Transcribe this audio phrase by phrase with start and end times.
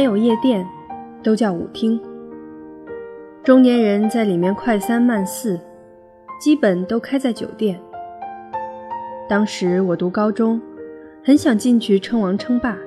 [0.00, 0.66] 没有夜店，
[1.22, 2.00] 都叫舞厅。
[3.44, 5.60] 中年人在里面快三慢四，
[6.40, 7.78] 基本都开在酒店。
[9.28, 10.58] 当时我读高中，
[11.22, 12.78] 很想进去称王称霸，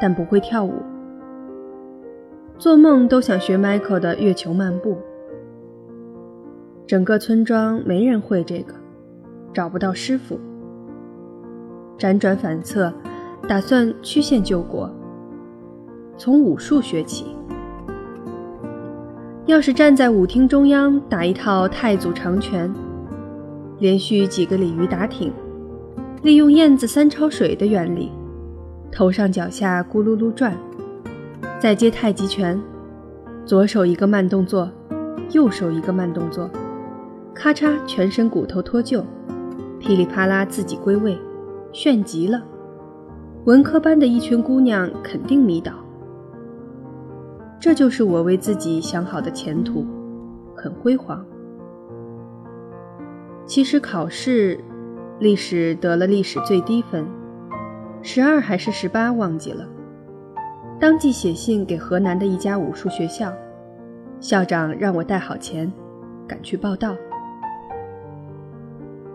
[0.00, 0.72] 但不会跳舞，
[2.56, 4.96] 做梦都想学 Michael 的月球漫步。
[6.86, 8.72] 整个村庄没人会这个，
[9.52, 10.40] 找不到师傅。
[11.98, 12.90] 辗转反侧，
[13.46, 14.90] 打算曲线救国，
[16.18, 17.26] 从武术学起。
[19.46, 22.72] 要是站在舞厅中央打一套太祖长拳，
[23.78, 25.32] 连续几个鲤鱼打挺，
[26.22, 28.10] 利用燕子三抄水的原理，
[28.90, 30.56] 头上脚下咕噜噜转，
[31.60, 32.60] 再接太极拳，
[33.44, 34.68] 左手一个慢动作，
[35.30, 36.50] 右手一个慢动作，
[37.32, 39.04] 咔嚓，全身骨头脱臼，
[39.78, 41.16] 噼里啪啦自己归位，
[41.72, 42.42] 炫极了，
[43.44, 45.72] 文科班的一群姑娘肯定迷倒。
[47.58, 49.86] 这就是我为自己想好的前途，
[50.54, 51.24] 很辉煌。
[53.46, 54.58] 其实考试，
[55.18, 57.06] 历史得了历史最低分，
[58.02, 59.66] 十二还是十八忘记了。
[60.78, 63.32] 当即写信给河南的一家武术学校，
[64.20, 65.72] 校长让我带好钱，
[66.26, 66.94] 赶去报到。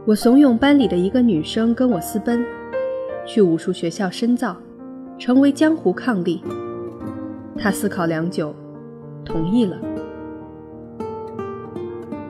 [0.06, 2.44] 我怂恿班里的一个女生跟我私奔，
[3.24, 4.58] 去武术学校深造，
[5.20, 6.42] 成为江湖伉俪。
[7.62, 8.56] 他思考良久，
[9.24, 9.78] 同意了。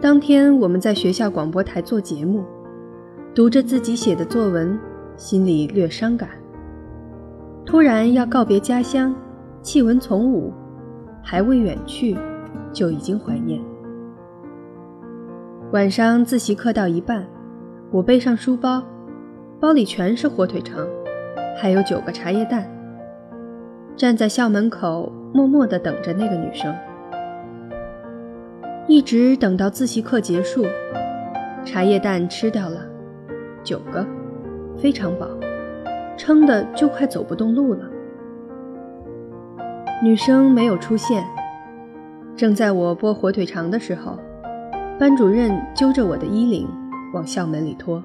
[0.02, 2.44] 当天我们在学校广播台做节目，
[3.34, 4.78] 读着自己写的作文，
[5.16, 6.32] 心里略伤感。
[7.66, 9.16] 突然要告别家乡，
[9.62, 10.52] 弃文从武，
[11.24, 12.18] 还未远去，
[12.74, 13.62] 就已经怀念。
[15.72, 17.26] 晚上自习课到一半，
[17.90, 18.84] 我背上书包，
[19.62, 20.86] 包里全是火腿肠，
[21.58, 22.70] 还有九个茶叶蛋。
[24.02, 26.76] 站在校门口，默默地等着那个女生，
[28.88, 30.66] 一直等到自习课结束，
[31.64, 32.80] 茶叶蛋吃掉了
[33.64, 34.04] 九个，
[34.76, 35.28] 非常饱，
[36.18, 37.88] 撑得就快走不动路了。
[40.02, 41.24] 女生没有出现，
[42.36, 44.18] 正在我剥火腿肠的时候，
[44.98, 46.68] 班主任揪着我的衣领
[47.14, 48.04] 往校门里拖，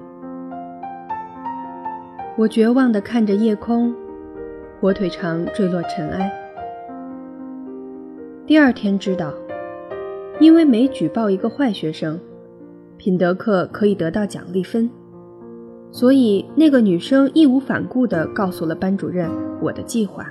[2.37, 3.91] 我绝望地看着夜空。
[4.79, 6.31] 火腿肠坠落尘埃。
[8.45, 9.33] 第二天知道，
[10.39, 12.19] 因为每举报一个坏学生，
[12.95, 14.87] 品德课可以得到奖励分，
[15.91, 19.27] 所以那个女生义无反顾地告诉了班主任
[19.59, 20.27] 我的计划。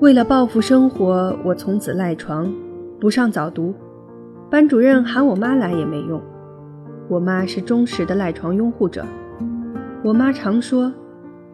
[0.00, 2.50] 为了报复生活，我从此赖床，
[2.98, 3.74] 不上早读。
[4.48, 6.18] 班主任喊我妈来也没用，
[7.08, 9.04] 我妈是忠实的赖床拥护者。
[10.02, 10.90] 我妈常说。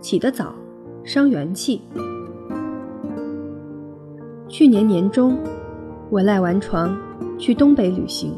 [0.06, 0.54] 起得早，
[1.02, 1.82] 伤元气。
[4.46, 5.36] 去年年中，
[6.10, 6.96] 我赖完床，
[7.36, 8.32] 去东北旅行。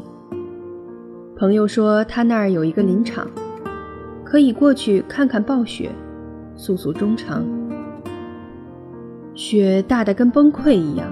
[1.37, 3.27] 朋友说他那儿有一个林场，
[4.23, 5.91] 可以过去看看暴雪，
[6.55, 7.45] 诉诉衷肠。
[9.35, 11.07] 雪大得跟崩溃一样，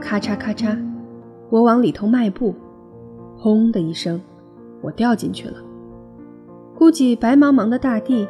[0.00, 0.78] 咔嚓咔嚓，
[1.50, 2.54] 我往里头迈步，
[3.36, 4.20] 轰的一声，
[4.80, 5.56] 我掉进去了。
[6.72, 8.28] 估计白茫茫的大地。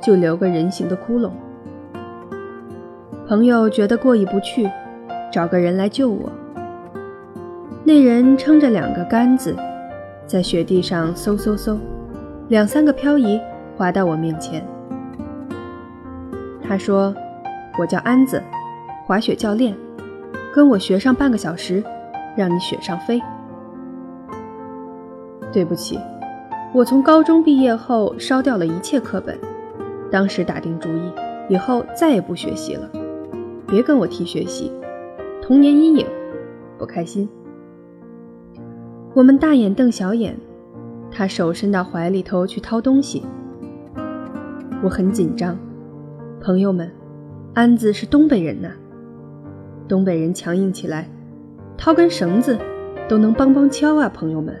[0.00, 1.30] 就留个人形的窟窿。
[3.26, 4.70] 朋友觉得过意不去，
[5.32, 6.30] 找个人来救我。
[7.82, 9.56] 那人撑着两个杆子，
[10.26, 11.78] 在雪地上嗖嗖嗖，
[12.48, 13.40] 两三个漂移
[13.76, 14.66] 滑到我面前。
[16.62, 17.14] 他说
[17.78, 18.42] ：“我叫安子，
[19.06, 19.74] 滑雪教练，
[20.54, 21.84] 跟我学上半个小时，
[22.36, 23.22] 让你雪上飞。”
[25.52, 25.98] 对不起，
[26.72, 29.38] 我从高中毕业后烧掉了一切课本。
[30.14, 31.12] 当时打定主意，
[31.48, 32.88] 以后再也不学习了。
[33.66, 34.70] 别跟我提学习，
[35.42, 36.06] 童年阴影，
[36.78, 37.28] 不开心。
[39.12, 40.38] 我们大眼瞪小眼，
[41.10, 43.26] 他手伸到怀里头去掏东西，
[44.84, 45.58] 我很紧张。
[46.40, 46.88] 朋友们，
[47.52, 48.70] 安子是东北人呐，
[49.88, 51.10] 东北人强硬起来，
[51.76, 52.56] 掏根绳子
[53.08, 54.08] 都能梆梆敲啊！
[54.08, 54.54] 朋友们，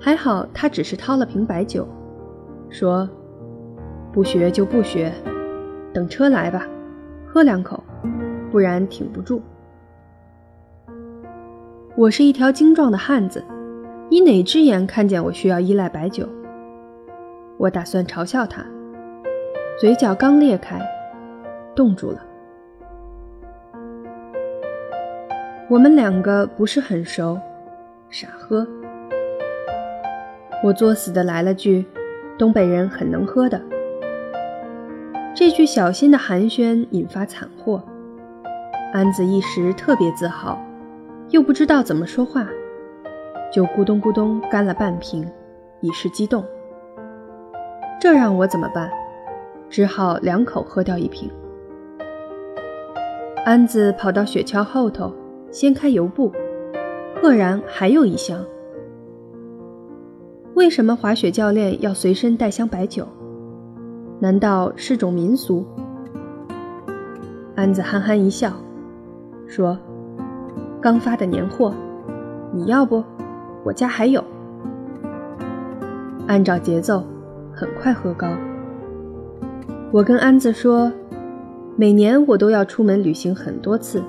[0.00, 1.86] 还好他只是掏了瓶白酒，
[2.68, 3.08] 说。
[4.12, 5.12] 不学就不学，
[5.92, 6.66] 等车来吧，
[7.26, 7.84] 喝两口，
[8.50, 9.40] 不然挺不住。
[11.94, 13.44] 我是一条精壮的汉子，
[14.08, 16.28] 你哪只眼看见我需要依赖白酒？
[17.58, 18.64] 我打算嘲笑他，
[19.78, 20.80] 嘴角刚裂开，
[21.74, 22.24] 冻住了。
[25.68, 27.38] 我们两个不是很熟，
[28.08, 28.66] 傻喝。
[30.64, 31.84] 我作死的来了句
[32.38, 33.60] ：“东北人很能喝的。”
[35.38, 37.80] 这句小心的寒暄引发惨祸，
[38.92, 40.60] 安子一时特别自豪，
[41.30, 42.44] 又不知道怎么说话，
[43.52, 45.24] 就咕咚咕咚干了半瓶，
[45.80, 46.44] 以示激动。
[48.00, 48.90] 这让我怎么办？
[49.70, 51.30] 只好两口喝掉一瓶。
[53.46, 55.14] 安子跑到雪橇后头，
[55.52, 56.32] 掀开油布，
[57.22, 58.44] 赫然还有一箱。
[60.54, 63.06] 为什么滑雪教练要随身带箱白酒？
[64.20, 65.64] 难道是种民俗？
[67.54, 68.52] 安子憨憨一笑，
[69.46, 69.78] 说
[70.82, 71.72] ：“刚发的年货，
[72.52, 73.04] 你要不？
[73.64, 74.22] 我家还有。”
[76.26, 77.04] 按照节奏，
[77.52, 78.28] 很快喝高。
[79.92, 80.90] 我跟安子说，
[81.76, 84.02] 每年我都要出门旅行很多次，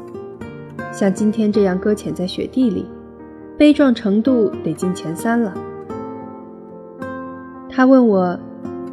[0.91, 2.85] 像今天这样搁浅在雪地里，
[3.57, 5.53] 悲壮程度得进前三了。
[7.69, 8.37] 他问我：“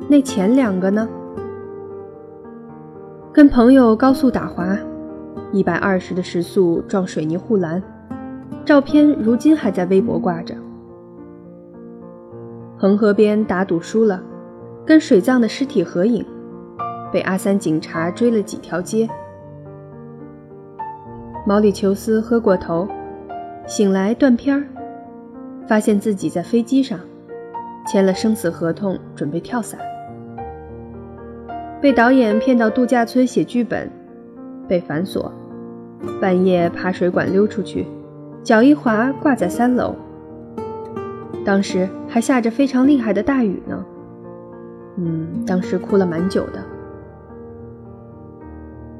[0.08, 1.08] 那前两个呢？”
[3.32, 4.78] 跟朋友高速打滑，
[5.52, 7.82] 一百二十的时速撞水泥护栏，
[8.64, 10.54] 照片如今还在微博挂着。
[12.78, 14.22] 恒河边打赌输了，
[14.84, 16.24] 跟水葬的尸体合影，
[17.12, 19.08] 被阿三警察追了几条街。
[21.46, 22.88] 毛里求斯喝过头，
[23.66, 24.64] 醒来断片儿，
[25.66, 26.98] 发现自己在飞机上。
[27.86, 29.78] 签了生死合同，准备跳伞，
[31.86, 33.88] 被导演骗到度假村写剧本，
[34.66, 35.32] 被反锁，
[36.20, 37.86] 半夜爬水管溜出去，
[38.42, 39.94] 脚一滑挂在三楼。
[41.44, 43.86] 当时还下着非常厉害的大雨呢，
[44.96, 46.58] 嗯，当时哭了蛮久的。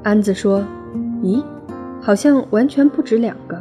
[0.05, 0.63] 安子说
[1.25, 1.43] ：“咦，
[2.01, 3.61] 好像完全不止两个。”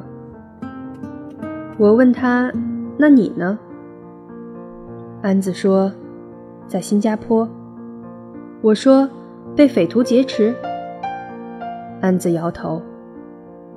[1.80, 2.54] 我问他
[2.95, 3.57] ：“那你呢？”
[5.24, 5.92] 安子说
[6.69, 7.50] ：“在新加坡。”
[8.65, 9.07] 我说
[9.56, 10.51] ：“被匪徒劫持。”
[12.01, 12.81] 安子摇头：“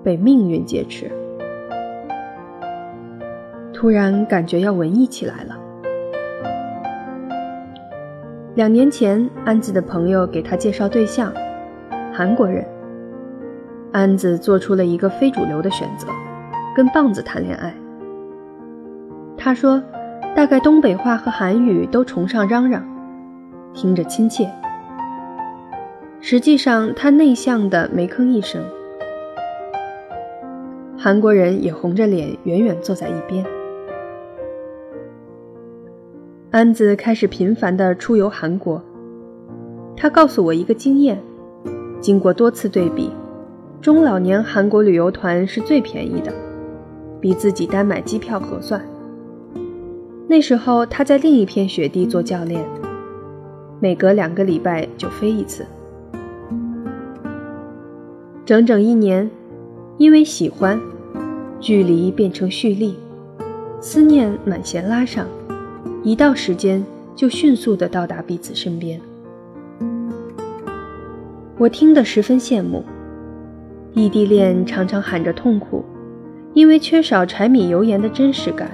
[0.03, 1.13] 被命运劫持。”
[3.71, 5.59] 突然感觉要文艺起来了。
[8.55, 11.31] 两年前，安子的朋友给他介绍对象，
[12.11, 12.67] 韩国人。
[13.93, 16.09] 安子做出了一个非主流的选择，
[16.75, 17.75] 跟棒子谈恋爱。
[19.37, 19.83] 他说。
[20.37, 22.85] 大概东北话和韩语都崇尚嚷嚷，
[23.75, 24.49] 听着亲切。
[26.31, 28.63] 实际上他内向的没吭一声。
[30.95, 33.43] 韩国人也红着脸远远坐在一边。
[36.51, 38.79] 安子开始频繁地出游韩国。
[39.97, 41.19] 他告诉我一个经验：
[41.99, 43.11] 经过多次对比，
[43.81, 46.31] 中老年韩国旅游团是最便宜的，
[47.23, 48.79] 比自己单买机票合算。
[50.27, 52.63] 那时候他在另一片雪地做教练，
[53.81, 55.65] 每隔两个礼拜就飞一次，
[58.49, 59.31] 整整一年，
[59.99, 60.81] 因为喜欢，
[61.61, 62.97] 距离变成蓄力，
[63.79, 65.29] 思念满弦拉上，
[66.03, 66.83] 一到时间
[67.15, 68.99] 就迅速的到达彼此身边。
[71.59, 72.83] 我听得十分羡慕，
[73.93, 75.85] 异地恋常常喊着痛苦，
[76.55, 78.71] 因为缺少柴米油盐的真实感。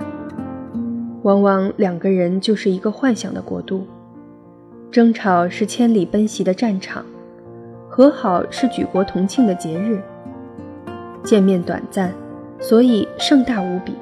[1.24, 3.84] 往往两个人就是一个幻想的国度，
[4.92, 7.04] 争吵是千里奔袭的战场，
[7.96, 10.02] 和好是举国同庆的节日。
[11.22, 12.10] 见面短暂，
[12.58, 13.94] 所以盛大无比。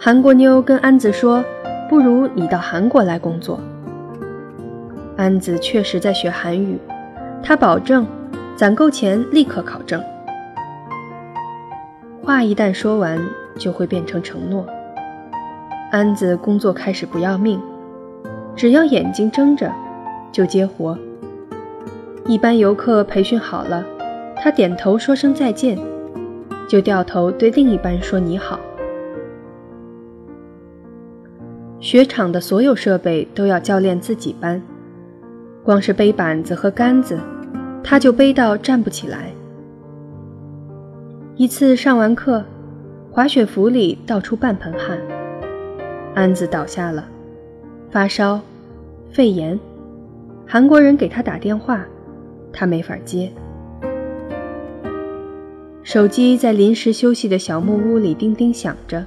[0.00, 1.44] 韩国妞跟安子说
[1.90, 3.60] ：“不如你到韩国来工作。”
[5.18, 6.78] 安子确实在学韩语，
[7.42, 8.06] 他保证
[8.56, 10.02] 攒够钱立刻考证。
[12.22, 13.20] 话一旦说完，
[13.58, 14.64] 就会变成承诺。
[15.92, 17.60] 安子工作开始不要命，
[18.56, 19.70] 只要眼睛睁着，
[20.32, 20.98] 就接活。
[22.26, 23.84] 一般游客培训好了，
[24.36, 25.78] 他点头说声再见，
[26.66, 28.58] 就掉头对另一班说你好。
[31.80, 34.62] 雪场的所有设备都要教练自己搬，
[35.62, 37.20] 光是背板子和杆子，
[37.82, 39.30] 他就背到站不起来。
[41.36, 42.42] 一次上完课，
[43.10, 44.98] 滑雪服里倒出半盆汗。
[46.14, 47.04] 安子倒下了，
[47.90, 48.40] 发烧，
[49.10, 49.60] 肺炎。
[50.46, 51.84] 韩国人给他打电话，
[52.54, 53.30] 他没法接。
[55.82, 59.04] 手机在临时休息的小木屋里叮叮响着，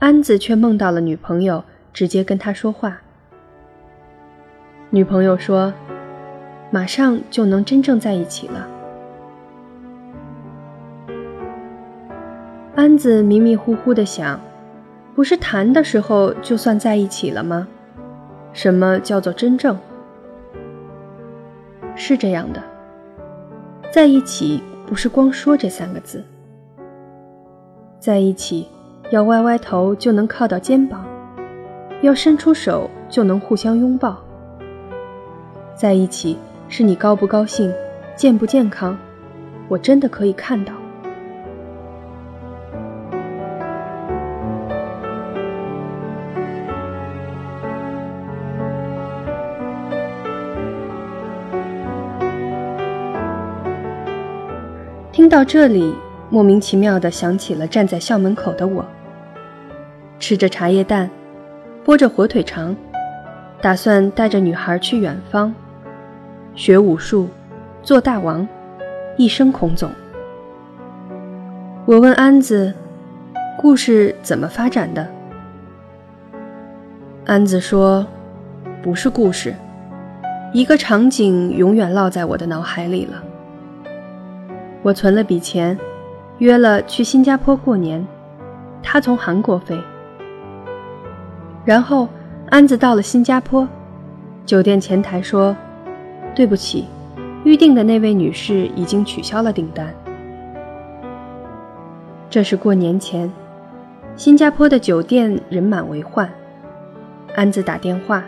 [0.00, 3.00] 安子却梦到了女朋友，直接跟他说话。
[4.90, 5.72] 女朋友说
[6.70, 8.68] ：“马上就能真正在一起了。”
[12.76, 14.38] 安子迷迷糊糊的想。
[15.14, 17.68] 不是谈的时候就算在一起了吗？
[18.52, 19.78] 什么叫做真正？
[22.06, 22.62] 是这样的，
[23.90, 26.22] 在一起不是光说这三个字，
[27.98, 28.68] 在一起
[29.10, 31.02] 要歪歪头就能靠到肩膀，
[32.02, 34.18] 要伸出手就能互相拥抱。
[35.74, 36.36] 在一起
[36.68, 37.72] 是你高不高兴，
[38.14, 38.94] 健不健康，
[39.66, 40.74] 我真的可以看到。
[55.34, 55.92] 到这里，
[56.30, 58.84] 莫名其妙地想起了站在校门口的我，
[60.20, 61.10] 吃着茶叶蛋，
[61.84, 62.76] 剥着火腿肠，
[63.60, 65.52] 打算带着女孩去远方，
[66.54, 67.28] 学武术，
[67.82, 68.46] 做大王，
[69.16, 69.90] 一生孔总。
[71.84, 72.72] 我问安子，
[73.58, 75.04] 故事怎么发展的？
[77.26, 78.06] 安子说，
[78.80, 79.52] 不是故事，
[80.52, 83.23] 一个场景永远烙在我的脑海里了。
[84.84, 85.78] 我存了笔钱，
[86.40, 88.06] 约了去新加坡过年，
[88.82, 89.80] 他从韩国飞。
[91.64, 92.06] 然后
[92.50, 93.66] 安子到了新加坡，
[94.44, 95.56] 酒店前台说
[96.36, 96.84] ：“对不起，
[97.44, 99.88] 预定的那位女士已经取消了订单。”
[102.28, 103.32] 这是过年前，
[104.16, 106.28] 新加坡的酒店人满为患，
[107.34, 108.22] 安子打电话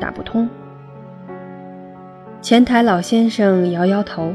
[0.00, 0.50] 打不通，
[2.42, 4.34] 前台老先生摇摇头。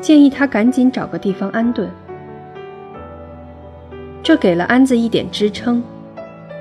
[0.00, 1.88] 建议他赶紧找个地方安顿，
[4.22, 5.82] 这给了安子一点支撑。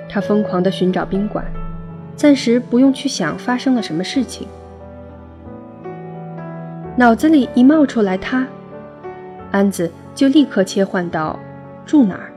[0.09, 1.45] 他疯狂地寻找宾馆，
[2.15, 4.47] 暂时不用去想发生了什么事情。
[6.95, 8.47] 脑子里一冒出来他，
[9.51, 11.37] 安子就立刻切换到
[11.85, 12.31] 住哪儿。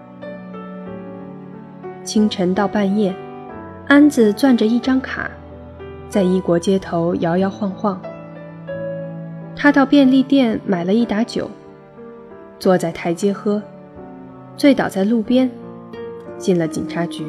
[2.05, 3.15] 清晨到半夜，
[3.87, 5.31] 安子攥着一张卡，
[6.09, 7.99] 在异国街头摇摇晃晃。
[9.63, 11.51] 他到便利店买了一打酒，
[12.59, 13.61] 坐在台阶喝，
[14.57, 15.51] 醉倒在路边，
[16.39, 17.27] 进了警察局。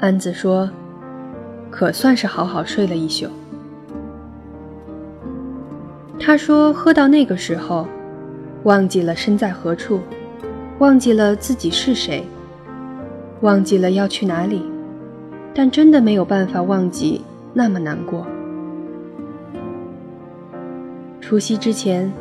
[0.00, 0.68] 安子说
[1.72, 3.26] ：“可算是好好睡了一宿。”
[6.20, 7.88] 他说：“喝到那个时候，
[8.64, 9.98] 忘记了身在何处，
[10.78, 12.22] 忘记了自己是谁，
[13.40, 14.62] 忘记了要去哪里，
[15.54, 17.22] 但真的没有办法忘记
[17.54, 18.26] 那么难过。”
[21.26, 22.12] 除夕之前，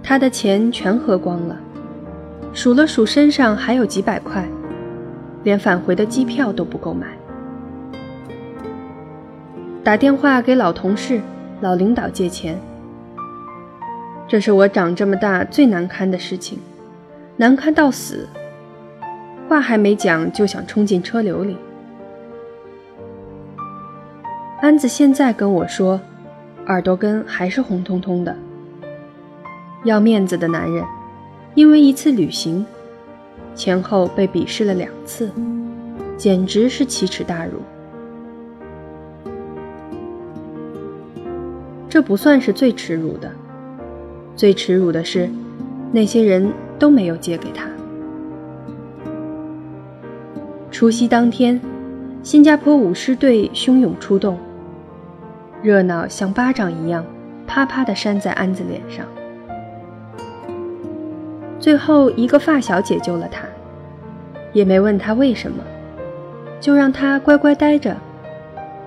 [0.00, 1.58] 他的钱全喝光了，
[2.52, 4.48] 数了数身上还有几百块，
[5.42, 7.08] 连返回的机票都不够买。
[9.82, 11.20] 打电话给老同事、
[11.62, 12.56] 老领导借钱，
[14.28, 16.60] 这是我长这么大最难堪的事情，
[17.36, 18.28] 难堪到死。
[19.48, 21.56] 话还没讲，就想冲进车流里。
[24.62, 26.00] 安子现在跟我说。
[26.66, 28.34] 耳朵根还是红彤彤的。
[29.84, 30.82] 要面子的男人，
[31.54, 32.64] 因为一次旅行，
[33.54, 35.30] 前后被鄙视了两次，
[36.16, 37.60] 简直是奇耻大辱。
[41.88, 43.30] 这不算是最耻辱的，
[44.34, 45.28] 最耻辱的是，
[45.92, 47.68] 那些人都没有借给他。
[50.70, 51.60] 除夕当天，
[52.22, 54.38] 新加坡舞狮队汹涌出动。
[55.64, 57.02] 热闹像巴掌一样，
[57.46, 59.06] 啪啪地扇在安子脸上。
[61.58, 63.46] 最后一个发小解救了他，
[64.52, 65.64] 也没问他为什么，
[66.60, 67.96] 就让他乖乖待着。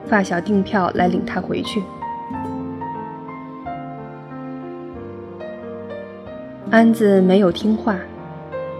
[0.05, 1.81] 发小订票来领他回去。
[6.69, 7.98] 安子没有听话，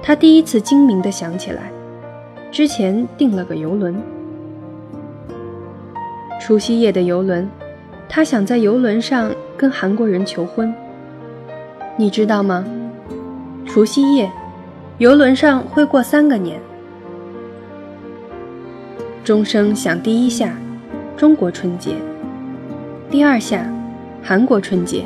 [0.04, 1.72] 他第一次精明地想起来，
[2.52, 4.00] 之前订了个游轮。
[6.40, 7.50] 除夕夜的游轮。
[8.10, 10.74] 他想在游轮上跟韩国人求婚，
[11.96, 12.66] 你知道吗？
[13.66, 14.32] 除夕夜，
[14.98, 16.60] 游轮上会过三个年。
[19.24, 20.58] 钟声响第一下，
[21.18, 21.92] 中国春节；
[23.12, 23.70] 第二下，
[24.24, 25.02] 韩国春节；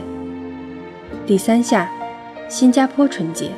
[1.26, 1.90] 第三下，
[2.48, 3.50] 新加坡春节。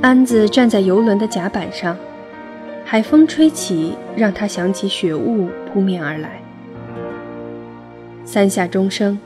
[0.00, 1.96] 安子站在游轮的甲板上，
[2.84, 6.41] 海风吹起，让他想起雪雾扑面而来。
[8.24, 9.18] 三下钟声，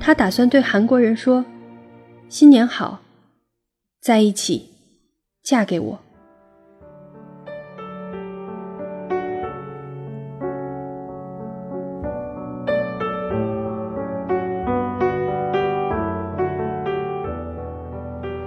[0.00, 1.44] 他打算对韩国人说
[2.30, 3.00] ：“新年好，
[4.00, 4.70] 在一起，
[5.42, 5.98] 嫁给我。”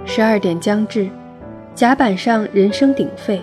[0.04, 1.08] 十二点将至，
[1.74, 3.40] 甲板上人声鼎沸，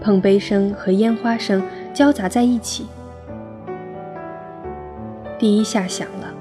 [0.00, 1.62] 碰杯声和烟花声
[1.94, 2.86] 交杂在一起。
[5.40, 6.34] 第一下响了，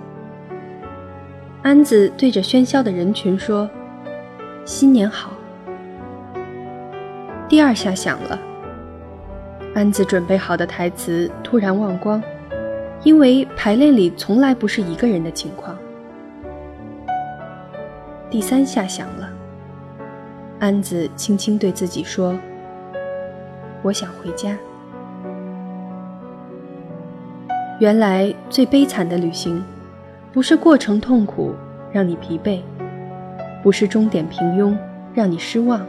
[1.63, 3.69] 安子对着喧嚣的人群说
[4.67, 5.31] ：“新年好。”
[7.47, 8.37] 第二下响了，
[9.73, 12.21] 安子准备好的台词突然忘光，
[13.03, 15.77] 因为排练里从来不是一个人的情况。
[18.29, 19.29] 第三下响了，
[20.59, 22.37] 安子轻轻对自己说
[23.81, 24.57] ：“我想回家。”
[27.79, 29.63] 原来最悲惨的旅行，
[30.33, 31.55] 不是过程痛苦
[31.93, 32.59] 让你疲惫，
[33.63, 34.75] 不是终点平庸
[35.13, 35.79] 让你失望，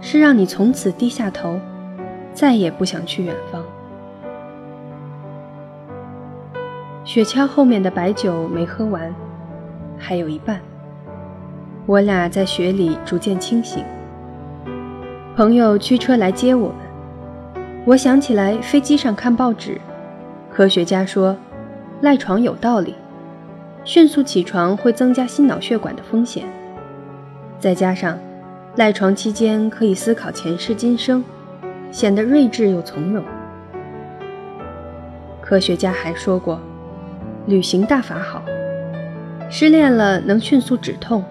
[0.00, 1.60] 是让你从此低下头，
[2.32, 3.62] 再也不想去远方。
[7.04, 9.14] 雪橇后面的白酒没喝完，
[9.96, 10.60] 还有一半。
[11.86, 13.84] 我俩在雪里逐渐清醒。
[15.36, 19.80] 朋友驱车来接我们，我想起来飞机上看报纸。
[20.54, 21.36] 科学家说，
[22.00, 22.94] 赖床有道理，
[23.82, 26.44] 迅速起床会增加心脑血管的风险。
[27.58, 28.16] 再加上，
[28.76, 31.24] 赖床期间可以思考前世今生，
[31.90, 33.24] 显得睿智又从容。
[35.40, 36.60] 科学家还说过，
[37.46, 38.40] 旅行大法好，
[39.50, 41.24] 失恋了能迅速止痛，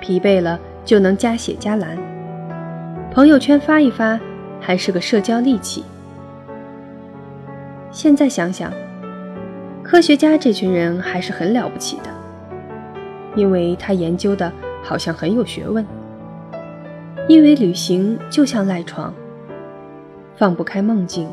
[0.00, 1.94] 疲惫了就能加血加蓝，
[3.12, 4.18] 朋友圈发一发，
[4.58, 5.84] 还是个社交利器。
[7.92, 8.72] 现在想想，
[9.82, 12.04] 科学家这群人还是很了不起的，
[13.34, 15.84] 因为他研究的好像很有学问。
[17.26, 19.12] 因为旅行就像赖床，
[20.36, 21.28] 放不开梦境，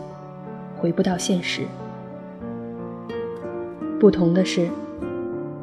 [0.75, 1.61] 回不到现实。
[3.99, 4.67] 不同的是，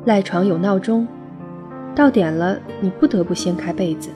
[0.05, 1.07] 赖床有闹钟，
[1.95, 4.11] 到点了你不得不掀开被子。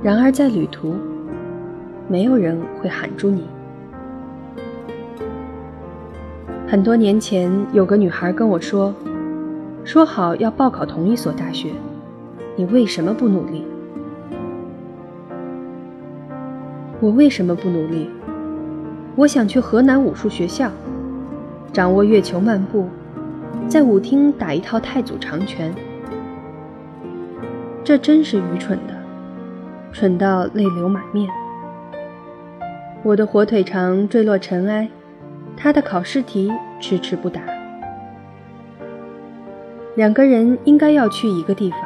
[0.00, 0.94] 然而在旅途，
[2.08, 3.46] 没有人会喊住你。
[6.72, 8.94] 很多年前，有个女孩跟我说
[9.84, 11.68] ：“说好要报考同一所大学，
[12.56, 13.66] 你为什么不努力？”
[16.98, 18.08] 我为什么不努力？
[19.16, 20.70] 我想去河南武术学校，
[21.74, 22.88] 掌握月球漫步，
[23.68, 25.74] 在舞厅打一套太祖长拳。
[27.84, 28.94] 这真是愚蠢的，
[29.92, 31.28] 蠢到泪流满面。
[33.02, 34.88] 我的火腿肠坠落尘埃。
[35.62, 37.40] 他的考试题迟迟不答。
[39.94, 41.78] 两个人应该要去一个地方，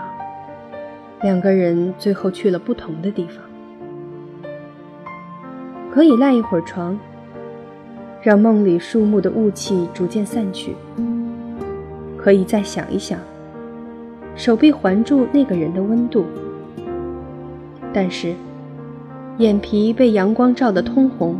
[1.21, 3.37] 两个人最后去了不同的地方。
[5.93, 6.99] 可以赖一会儿床，
[8.23, 10.75] 让梦里树木的雾气逐渐散去。
[12.17, 13.19] 可以再想一想，
[14.37, 16.25] 手臂环住那个人的温度。
[17.93, 18.33] 但是，
[19.37, 21.37] 眼皮被阳光照得通红，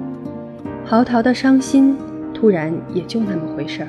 [0.85, 1.97] 嚎啕的伤心。
[2.39, 3.89] 突然也就那么回事儿，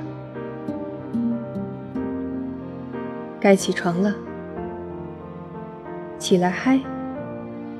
[3.41, 4.15] 该起床了，
[6.17, 6.79] 起来嗨，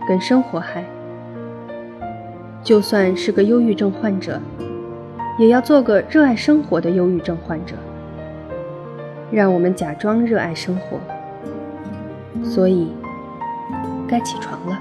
[0.06, 0.84] 跟生活嗨。
[2.62, 4.42] 就算是个忧郁症患者，
[5.40, 7.74] 也要做个热爱生活的忧郁症患者。
[9.32, 11.00] 让我们假装热爱生活，
[12.44, 12.92] 所以
[14.06, 14.78] 该起床了。